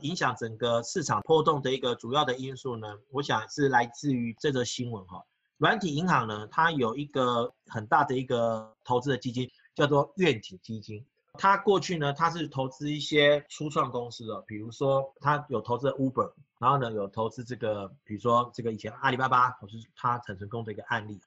[0.00, 5.24] 影响整个市场波动的一个主要的因素呢，我想是来自于这则新闻哈。
[5.58, 11.04] 软体银行呢，它有一个很大的一个投资的基金，叫做愿景基金。
[11.34, 21.20] 它过去呢，它是投资一些初创公司的，比如说它有投资 Uber，然后呢有投资这个，比如说这个以前阿里巴巴，或是它很成功的一个案例。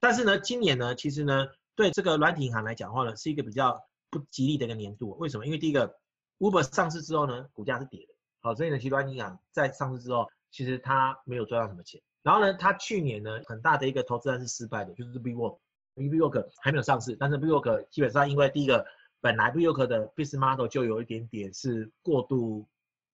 [0.00, 1.46] 但是呢，今年呢，其实呢，
[1.76, 5.16] 对这个软体银行来讲的话呢，是一个比较不吉利的一个年度。
[5.18, 5.46] 为什么？
[5.46, 5.94] 因为第一个
[6.38, 8.13] ，Uber 上市之后呢，股价是跌的。
[8.44, 11.98] 好，所以呢，极端银行在上市之后，其实它没有赚到什么钱。
[12.22, 15.58] 然后呢，它去年呢，很大的一个投资案是失败的，就是 WeWork。
[15.94, 18.84] 因为 WeWork 还没有上市，但是 WeWork 基本上因为第一个，
[19.22, 22.68] 本来 WeWork 的 business model 就有一点点是过度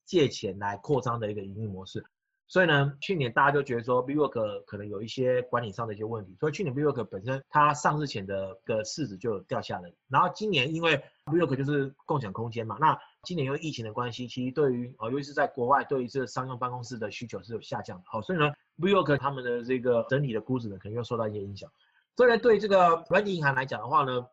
[0.05, 2.05] 借钱来扩张的一个营运模式。
[2.51, 9.93] 所以呢，去年大家就觉得说，WeWork 可能有一些管理上的一些问题，所以去年 WeWork 本身它上市前的个市值就掉下来。
[10.09, 18.05] 然后今年因为 WeWork 就是共享空间嘛，那今年因为疫情的关系，其实对于呃，尤其是在国外，对于这商用办公室的需求是有下降的。
[18.09, 21.71] 好，所以呢，WeWork 他们的这个整体的估值呢，可能又受到一些影响。
[22.17, 24.27] 所以呢，对这个软体银行来讲的话呢，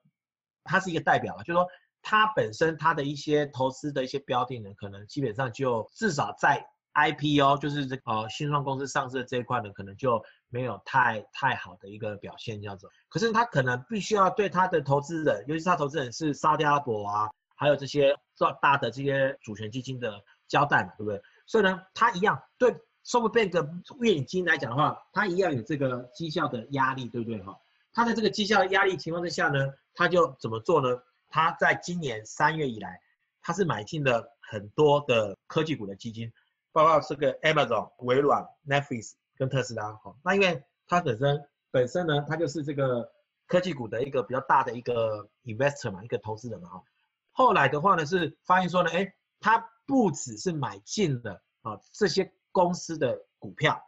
[0.63, 1.67] 它是一个代表，就是说
[2.01, 6.65] 它本身它的一些投资的一些标的呢，可能基本上就至少在。
[6.97, 12.87] IPO 就是这呃新创公司上市的这一块呢，可能就没有太太好的一个表现这样子。
[13.07, 21.21] 可是他可能必须要对他的投资人，尤其是他投资人是沙特阿伯啊，还有这些做大的这些主权基金的交代嘛，对不对？
[21.45, 23.53] 所以呢，他一样对 SoftBank
[24.01, 27.55] 愿景基金来讲的话，他一样有这个绩效的压力，对不对哈？
[27.93, 30.97] 他在这个绩效的压力情况之下呢，他就怎么做呢？
[31.29, 32.99] 他在今年三月以来，
[33.41, 36.31] 他是买进了很多的科技股的基金。
[36.77, 43.11] 包括这个 Amazon、微软、Netflix 跟特斯拉，哈，那因为它本身本身呢，它就是这个
[43.47, 46.83] 科技股的一个比较大的一个 investor 嘛，一个投资人嘛，哈。
[47.31, 53.81] 后来的话呢，是发现说呢，哎，它不只是买进了啊这些公司的股票，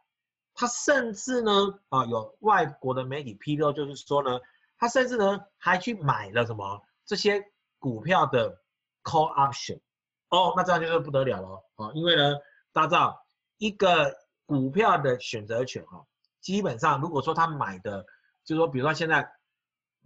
[0.55, 1.51] 它甚至呢，
[1.89, 4.39] 啊有外国的媒体披露，就是说呢，
[4.79, 7.39] 它甚至呢还去买了什么这些
[7.78, 8.59] 股票的
[9.03, 9.79] call option，
[10.29, 12.33] 哦，那这样就是不得了了，啊，因为呢。
[12.72, 13.25] 大家知道
[13.57, 14.16] 一个
[14.46, 16.06] 股票的选择权哈，
[16.41, 18.06] 基本上如果说他买的，
[18.44, 19.30] 就是说，比如说现在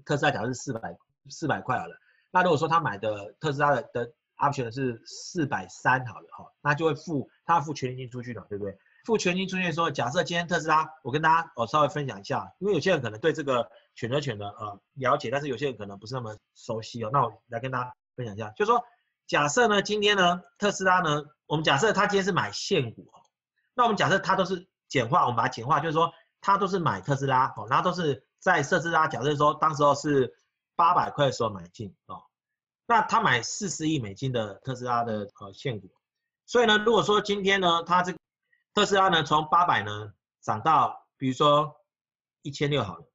[0.05, 0.97] 特斯拉假设是四百
[1.29, 1.95] 四百块好了，
[2.31, 8.77] 那如果说他买的特斯拉的的 option 是四百三好了哈，那就会付他付权利金出去了，对不对？
[9.05, 18.83] 付权利金出去的时候，假设今天特斯拉，我跟大家我稍微分享一下，因为有些人可能对这个选择权的呃了解，但是有些人可能不是那么熟悉哦，那我来跟大家分享一下，就是说。
[19.27, 23.23] 假设呢，今天呢，特斯拉呢，我们假设他今天是买现股哦，
[23.73, 30.35] 那我们假设它都是简化，我们把它简化，就是说它都是买特斯拉哦，然后都是在特斯拉，假设说当时候是
[30.75, 32.23] 八百块的时候买进哦，
[32.85, 35.89] 那他买四十亿美金的特斯拉的呃现股，
[36.45, 38.13] 所以呢，如果说今天呢，他这
[38.73, 41.75] 特斯拉呢从八百呢涨到比如说
[42.41, 43.05] 一千六好了，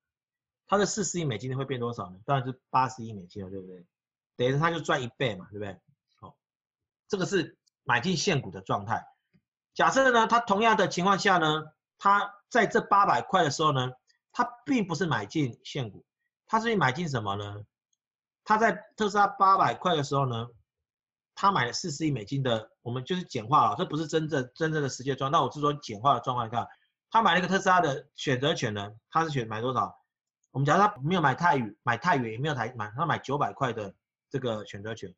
[0.66, 2.18] 他的四十亿美金会变多少呢？
[2.24, 3.86] 当然是八十亿美金了，对不对？
[4.36, 5.78] 等于他就赚一倍嘛，对不对？
[7.08, 9.04] 这个是买进现股的状态。
[9.74, 11.64] 假设呢，它同样的情况下呢，
[11.98, 13.90] 它在这八百块的时候呢，
[14.32, 16.04] 它并不是买进现股，
[16.46, 17.64] 它是买进什么呢？
[18.44, 20.48] 它在特斯拉八百块的时候呢，
[21.34, 25.40] 它买了四十亿美金的，我们就是简化了，这不是真正真正的实际状况。
[25.40, 26.66] 那我是说简化的状况，你看，
[27.10, 29.96] 他买了一个特斯拉的选择权呢，他是选买多少？
[30.50, 33.94] 我们假设他没有买太远，买太远也没有太买，他买九百块的
[34.28, 35.14] 这个选择权，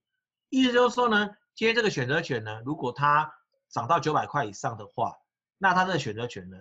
[0.50, 1.30] 意思就是说呢。
[1.54, 3.34] 今天这个选择权呢，如果它
[3.68, 5.14] 涨到九百块以上的话，
[5.58, 6.56] 那它这个选择权呢，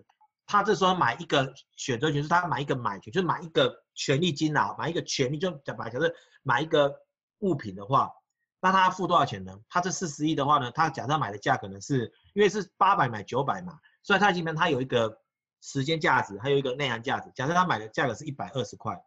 [0.45, 6.13] 它这时候买一个选择权是它买一个买权，就是买一个权利金啊，买一个权利就假设
[6.43, 6.93] 买一个
[7.39, 8.11] 物品的话，
[8.59, 9.57] 那它付多少钱呢？
[9.69, 15.21] 它这四十亿的话呢，它假设买的价格呢是，因为是八百买九百嘛，所以它基本上它有一个
[15.61, 17.31] 时间价值，还有一个内涵价值。
[17.33, 19.01] 假设它买的价格是一百二十块，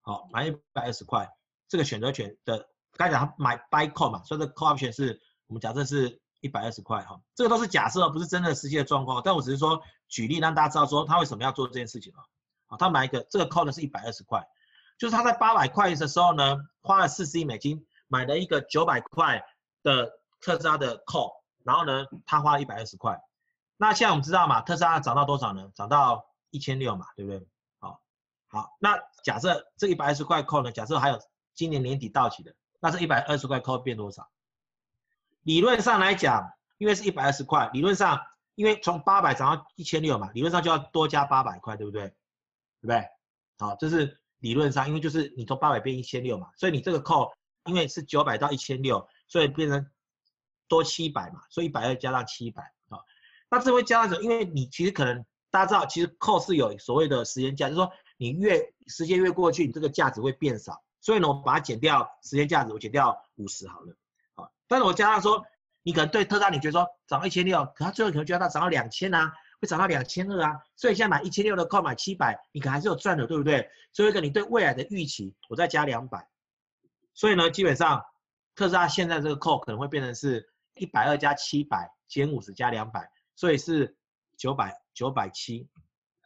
[0.00, 1.30] 好，买一百二十块，
[1.68, 2.68] 这个选择权的。
[2.96, 9.20] 刚讲买 buy call 嘛，所以这 call option 是我们假设是一百二十块哈，这个都是假设，不是真的实际的状况。
[9.24, 12.24] 但我只是说举例让大家知道说他为什么要做这件事情啊。
[12.66, 14.46] 好，他买一个这个 call 呢是一百二十块，
[14.98, 19.44] 就是他在八百块的时候呢花了四十亿美金买了一个九百块
[19.82, 20.10] 的
[20.40, 21.32] 特斯拉的 call，
[21.64, 23.20] 然后呢他花了一百二十块。
[23.76, 25.70] 那现在我们知道嘛，特斯拉涨到多少呢？
[25.74, 27.46] 涨到一千六嘛，对不对？
[27.78, 28.00] 好，
[28.48, 31.18] 好，那假设这一百二十块 call 呢，假设还有
[31.54, 32.54] 今年年底到期的。
[32.80, 34.28] 那这一百二十块扣变多少？
[35.42, 38.20] 理论上来讲，因为是一百二十块，理论上
[38.54, 42.08] 因为从八百涨到一千六嘛，理论上就要多加八百块，对不对？
[42.08, 43.08] 对不对？
[43.58, 47.32] 好，这是理论上，因为就是你从八百变一千六嘛，所以你这个扣
[47.64, 49.88] 因为是九百到一千六，所以变成
[50.68, 52.98] 多七百嘛，所以一百二加上七百啊。
[53.48, 54.22] 那这会加上什么？
[54.22, 60.82] 因为你其实可能大家知道，其实扣是有所谓的时间价，就是说你越时间越过去，你这个价值会变少。
[61.06, 63.94] 所以呢，我把它减掉时间价值，我减掉五十好了
[64.34, 64.50] 啊。
[64.66, 65.46] 但是我加上说，
[65.84, 70.58] 你可能对特斯拉你觉得说涨到一千六，可它最后可能觉得它涨到两千啊，会涨到两千二啊。
[70.74, 73.70] 所以现在买一千六的扣买七百，你可能还是有赚的，对不对？
[73.92, 76.28] 所以一个你对未来的预期，我再加两百。
[77.14, 78.04] 所以呢，基本上
[78.56, 83.96] 特斯拉现在这个扣可能会变成是一百二加七百减五十加两百，所以是
[84.36, 85.68] 九百九百七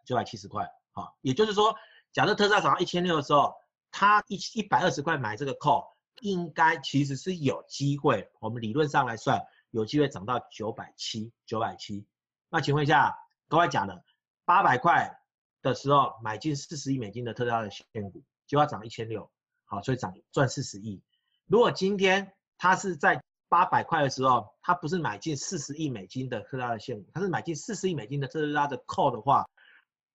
[0.06, 0.66] 九百七十块。
[0.92, 1.76] 好，也就是说，
[2.14, 3.54] 假设特斯拉涨到一千六的时候，
[3.90, 5.84] 他一一百二十块买这个扣，
[6.20, 12.06] 应该其实是有机会，我们理论上来算，有机会涨到九百七九百七。
[12.48, 13.16] 那请问一下，
[13.48, 14.04] 刚才讲的
[14.44, 15.20] 八百块
[15.62, 19.30] 的时候买进四十亿美金的特斯拉的现股，就要涨一千六。
[19.64, 21.02] 好，所以涨赚四十亿。
[21.46, 29.48] 如果今天他是在八百块的时候，他不是买进四十亿美金的特斯拉的现股，他是买进四十亿美金的特斯拉的 call 的话，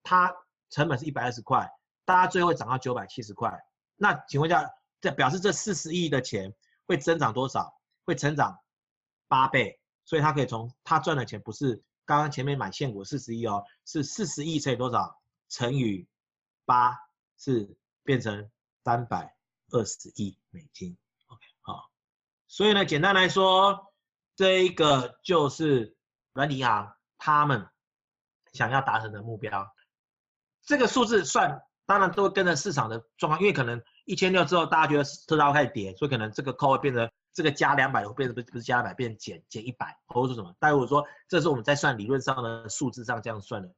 [0.03, 0.33] 它
[0.69, 1.69] 成本是一百二十块，
[2.05, 3.51] 大家最后会涨到九百七十块。
[3.95, 4.69] 那请问一下，
[5.01, 6.53] 这表示这四十亿的钱
[6.85, 7.77] 会增长多少？
[8.05, 8.59] 会成长
[9.27, 9.79] 八倍。
[10.05, 15.19] 所以他可以从他赚的钱不是刚刚前面买现股四十亿哦，是四十亿乘以多少？
[15.49, 16.07] 乘以
[16.65, 16.97] 八，
[17.37, 18.49] 是变成
[18.83, 19.35] 三百。
[19.71, 21.89] 二十亿美金，OK，好，
[22.47, 23.91] 所以呢，简单来说，
[24.35, 25.97] 这一个就是
[26.33, 27.67] 软银行他们
[28.53, 29.73] 想要达成的目标。
[30.61, 40.53] 这个数字算，当然都会跟着市场的状况，因为可能一千六之后，大家觉得特斯拉开始跌，所以可能这个扣会变成这个加两百，会变成不是不是加两百，变减减一百，或者说什么？
[40.59, 43.69] 但如果说这是我们在算理论上的数字上这样算的，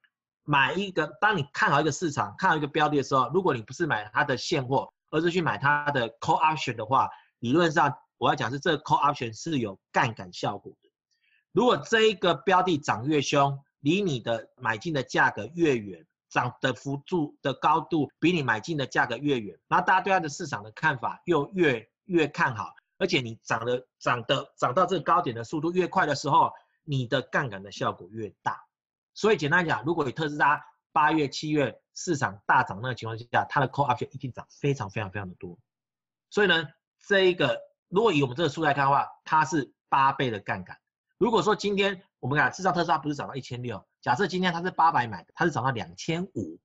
[0.43, 4.91] 买一个，当你看好一个市场，看好一个标的的时候，如果你不是买它的现货。
[5.09, 7.07] 而是去买它的 call option 的话，
[7.39, 10.89] 理论上我要讲是这个 call option 是有杠杆效果的。
[11.53, 26.51] 如果这一个标的涨越凶，离你的买进的价格越远，涨的幅度的高度比你买进的价格越远，那大家对它的市场的看法又越越看好，而且你涨的涨的涨到这个高点的速度越快的时候，
[26.83, 28.65] 你的杠杆的效果越大。
[29.13, 35.57] 所以简单讲，如果你特斯拉八月、七月，市场大涨那个情况下，它的 call option 一定涨非常非常非常的多。
[36.29, 36.67] 所以呢，
[37.07, 40.77] 这一个如果以我们这个数来看的话，它是八倍的杠杆。
[41.17, 46.59] 如果说今天我们看，制造特斯拉不是涨到一千六，假设今天它是八百买，它是涨到两千五，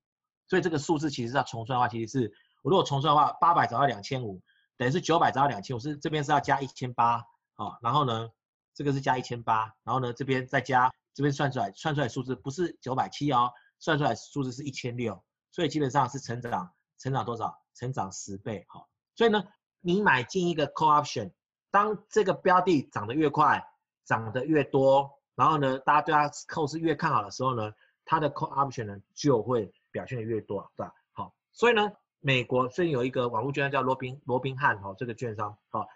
[0.49, 2.33] 所以这个数字其实要重算的话，其实是
[2.63, 4.41] 我如果重算的话，八百涨到两千五，
[4.77, 7.17] 等于是九百涨到两千五，是这边是要加一千八
[7.55, 8.29] 啊，然后呢，
[8.75, 13.51] 这个是加一千八，然后呢这边再加这边算出来算出来数字不是九百七哦。
[13.85, 15.21] 算出来数字是一千六，
[15.51, 17.53] 所以基本上是成长，成长多少？
[17.75, 18.89] 成长十倍，好。
[19.17, 19.43] 所以呢，
[19.81, 21.33] 你买进一个 call option，
[21.73, 23.61] 当这个标的涨得越快，
[24.05, 27.73] 涨得越多，然后呢，大家对它 call 是越看好的时候呢，
[28.05, 30.95] 它的 call option 呢就会表现的越多，对吧？
[31.13, 35.87] 好，所以呢，美国最近有一个网络券商叫罗宾罗宾汉哈，这个券商，好，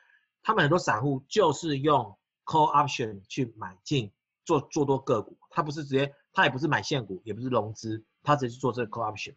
[0.43, 4.13] 他们很多散户就是用 call option 去买进
[4.45, 6.15] 做做多个股，他不是直接。
[6.33, 9.35] 他也不是买现股，也不是融资，他只是做这个 call option。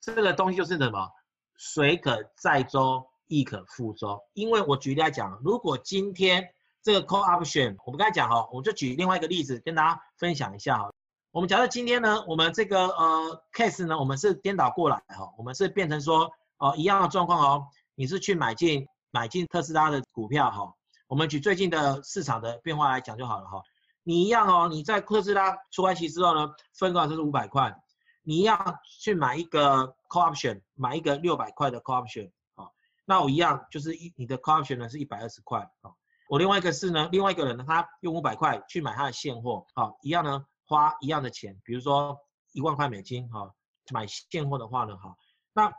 [0.00, 1.08] 这个东西就是什么？
[1.54, 4.20] 水可载舟，亦可覆舟。
[4.32, 6.52] 因为我举例来讲，如果今天
[6.84, 10.92] 这个 call option，我们刚才讲哈，我就举另外一个例子跟大家分享一下哈。
[11.30, 20.74] 我们假设今天呢，我们这个呃 case 呢，我们是颠倒过来哈，我们是变成说哦一样的状况哦，你是去买进买进特斯拉的股票哈。
[21.06, 23.62] 我们举最近的市场的变化来讲就好了哈。
[24.02, 27.74] 你一样哦，你在特斯拉出完息之后呢，分割就是五百块，
[28.22, 32.74] 你一样去买一个 call option，买一个六百块的 call option，好，
[33.06, 35.96] 那我一样就是一你的 call option 呢是一百二十块，好，
[36.28, 42.18] 我另外一个是呢，另外一个人呢，他用五百块去买他的现货，好，一样呢花一样的钱，比如说
[42.52, 43.52] 一万块美金，哈，
[43.92, 45.16] 买现货的话呢，哈，
[45.52, 45.72] 那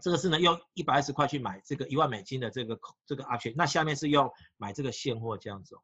[0.00, 5.76] 这个是呢用一百二十块去买这个一万美金的这个这个期权那下面是用买这个现货这样子。
[5.76, 5.82] 哈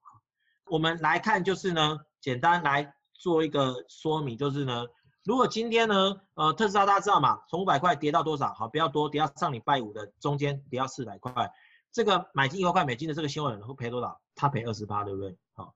[0.71, 4.85] 我们来看，就是呢，简单来做一个说明，就是呢，
[5.25, 8.53] 如果今天呢，呃，特斯拉大家知道嘛，从五百块跌到多少？
[8.53, 11.33] 好，比较多，跌到上礼拜五的中间跌到四百块，
[11.93, 14.21] 这个买进一万块美金的这个现货人会赔多少？
[14.35, 15.37] 他赔二十八，对不对？
[15.55, 15.75] 好，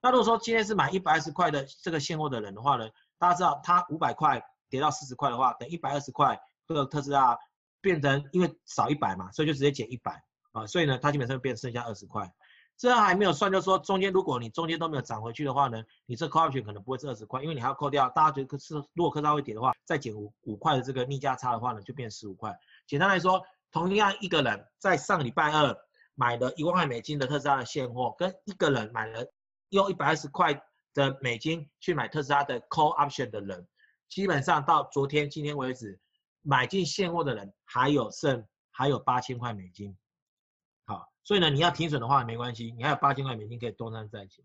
[0.00, 7.36] 那如果说今天是买一百二十块的这个现货的人的话呢，大家知道他五百块跌到四十块的话，等一百二十块，这个特斯拉
[7.80, 10.22] 变成因为少一百嘛，所以就直接减一百
[10.52, 12.32] 啊，所以呢，它基本上变剩下二十块。
[12.78, 22.54] 这还没有算，就是说中间如果你中间都没有涨回去的话呢，你这 call option 可能不会是二十块，因为你还要扣掉，大家觉得是如果特斯拉会跌的话，再减五五块的这个逆价差的话呢，就变十五块。
[22.86, 23.42] 简单来说，
[23.76, 25.76] 同样一个人在上礼拜二
[26.14, 29.30] 买了一万块美金的特斯拉的现货，跟一个人买了
[29.68, 30.62] 用一百二十块
[30.94, 33.68] 的美金去买特斯拉的 call option 的人，
[34.08, 36.00] 基本上到昨天今天为止，
[36.40, 39.94] 买进现货的人还有剩还有八千块美金。
[40.86, 44.42] 好，所以呢，你要停损的话没关系，你还有八千块美金可以东山再起。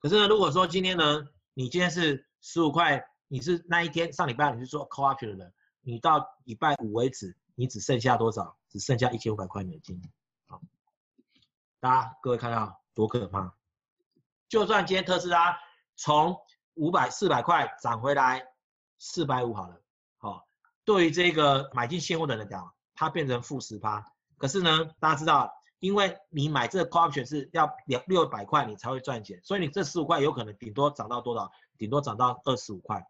[0.00, 8.56] 可是呢，如果说今天呢，你今天是十五块，你是那一天上礼拜你是做 call option 的人，你到礼拜五为止，你只剩下多少？
[8.70, 10.00] 只剩下一千五百块美金。
[10.46, 10.62] 好，
[11.78, 13.54] 大家各位看到多可怕？
[14.48, 15.58] 就算今天特斯拉
[15.94, 16.34] 从
[16.72, 18.42] 五百四百块涨回来
[18.98, 19.78] 四百五好了，
[20.16, 20.48] 好，
[20.86, 24.02] 对于这个买进现货的人讲，它变成负十趴。
[24.38, 31.52] 可是呢，大家知道，因为你买这个 call option 是要两六百块你才会赚钱，所以你这十五块有可能顶多涨到多少？
[31.76, 33.04] 顶多涨到二十五块，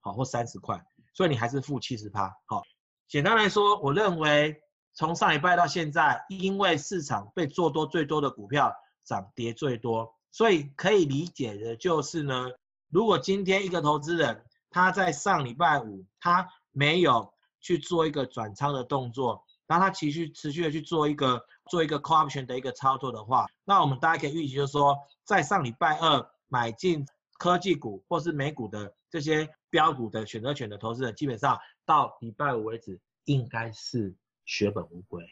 [0.00, 0.84] 好，或三十块，
[1.14, 2.30] 所以你还是负七十趴。
[2.44, 2.62] 好，
[3.08, 4.60] 简单来说，我认为。
[4.96, 12.46] 从上礼拜到现在，因为市场被做多最多的股票涨跌最多，所以可以理解的就是呢，
[12.90, 27.04] 如果今天一个投资人他在上礼拜五他没有去做一个转仓的动作，然后他持续持续的去做一个做一个 call option 的一个操作的话，那我们大家可以预期就是说，在上礼拜二买进
[27.44, 34.16] 科技股或是美股的这些标股的选择权的投资人，基本上到礼拜五为止应该是。
[34.46, 35.24] 血本无归，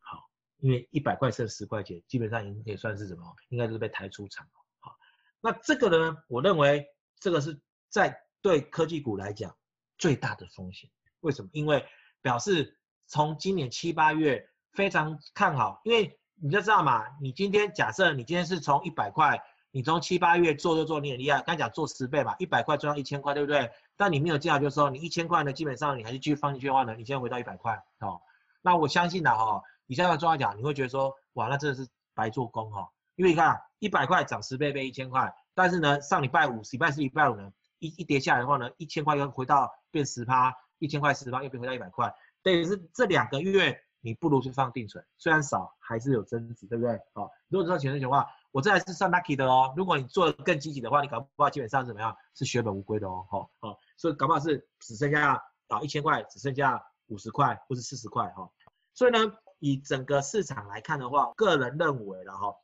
[0.00, 3.24] 好，因为一百块剩十块钱，基本上已经可以算是什么？
[3.48, 4.52] 应该是被抬出场了。
[4.80, 4.96] 好，
[5.40, 6.16] 那这个呢？
[6.26, 6.84] 我认为
[7.20, 7.56] 这个是
[7.88, 9.56] 在对科技股来讲
[9.98, 10.90] 最大的风险。
[11.20, 11.48] 为什么？
[11.52, 11.86] 因为
[12.20, 12.76] 表示
[13.06, 19.40] 从今年七八月非常看好，因为你就知道嘛，你今天假设你今天是从一百块，
[19.72, 23.70] 你从七八月做就做，你很厉害，刚讲做十倍嘛，一百块赚到一千块，对不对？
[23.96, 28.22] 但你没有进来，就是说你一千块呢，基本上你还是继续放进去的话呢，你现在回到一百块，好。
[28.62, 32.90] 那我相信的哈，你现在这样讲，你会觉得说，哇，那真的是白做工哈。
[33.14, 46.98] 因为你看，一百块涨十倍变一千块，但是呢，上礼拜五、礼拜四、礼拜五呢，一一跌下来的话呢，一千块又回到变十趴，一千块十趴又变回到一百块，等于是这两个月你不如去放定存，虽然少还是有增值，对不对？
[47.14, 49.72] 好，如果这种情况的话，我这还是算 lucky 的哦。
[49.76, 52.16] 如果你做的更积极的话，你搞不好基本上怎么样？
[52.34, 53.26] 是血本无归的哦。
[53.30, 56.82] 好，好，所以搞不好是只剩下啊一千块，只剩下。
[57.12, 58.48] 五十块或是四十块哈，
[58.94, 59.18] 所以呢，
[59.58, 62.54] 以整个市场来看的话，个人认为了哈，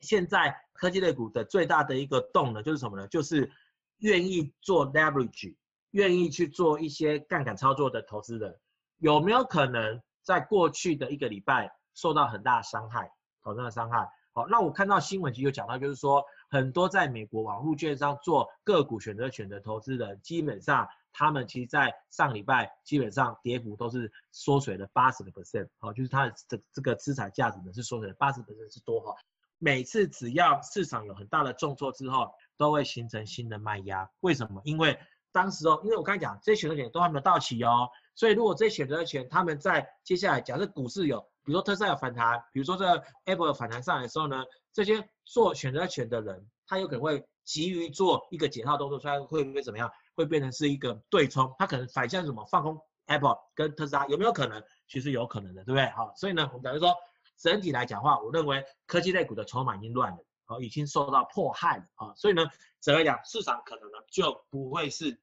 [0.00, 3.08] 现在科技类股的最大的一个动能就是什么呢？
[3.08, 3.50] 就是
[3.96, 5.56] 愿意做 leverage，
[5.92, 8.60] 愿意去做一些杠杆操作的投资人，
[8.98, 13.10] 有没有可能在过去的一个礼拜受到很大的伤害，
[13.42, 14.06] 投资的伤害？
[14.32, 20.88] 好，那我看到新闻其实有讲到，就是说很多在美国网络券商做个股选择权的投资人，基本上。
[21.14, 29.14] 他们其实，在上礼拜基本上跌幅都是缩水了八十个 percent，好，就是它的这这个资产价值呢是缩水了八十 percent 是多哈。
[29.58, 34.08] 每次只要市场有很大的重挫之后，都会形成新的卖压。
[34.20, 34.62] 为什么？
[34.64, 34.98] 因为
[35.32, 42.86] 当时哦，因为我刚才讲这些选择权都还没有到期哦，所以如果这些选择权他们在接下来，假设股市有，比如说特斯拉有反弹，比如说这
[43.24, 49.90] Apple 有反弹上来的时候呢，这些做选择权的人，他有可能会急于做一个解套动作，出来会会怎么样？
[50.14, 54.62] 会变成是一个对冲，他可能反向什么放空 Apple 跟特斯拉有没有可能？
[54.86, 55.86] 其实有可能的，对不对？
[55.90, 56.94] 好，所以呢，我们等于说
[57.38, 62.12] 整体来讲的话，我认为科技类股的筹码已经乱了，好，已经受到迫害了啊。
[62.14, 62.44] 所以呢，
[62.80, 65.18] 整个讲市场可能呢就不会是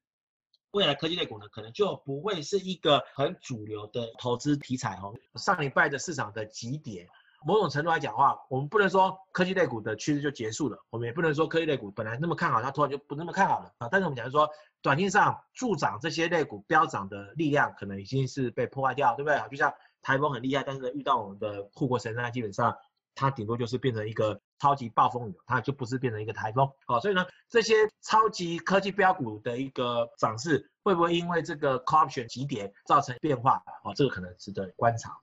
[0.72, 5.14] 未来科技类股呢，可能就不会是一个很主流的投资题材哦。
[5.36, 7.08] 上礼拜的市场的急跌。
[7.46, 13.88] 某种程度来讲的话，我们不能说科技类股的趋势就结束了，我们也不能说科技类股本来那么看好，它突然就不那么看好了啊。
[13.90, 14.50] 但是我们讲说，
[14.82, 19.42] 短线上助长这些类股飙涨的力量，可能已经是被破坏掉，对不对？
[19.50, 22.76] 就像台风很厉害，但是遇到我们的护国神山，基本上
[23.16, 26.70] 它顶多就是变成一个超级暴风雨，它就不是变成一个台风。
[26.88, 33.63] 哦，所以呢，这些超级科技标股的一个涨势，会不会因为这个 call option 级别造成变化？
[33.84, 35.18] 哦，这个可能值得观察。